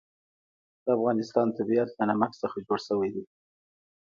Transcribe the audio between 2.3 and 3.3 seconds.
څخه جوړ شوی دی.